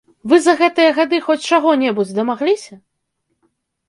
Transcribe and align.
Вы 0.31 0.37
за 0.45 0.53
гэтыя 0.61 0.93
гады 0.99 1.19
хоць 1.25 1.47
чаго-небудзь 1.57 2.13
дамагліся? 2.21 2.79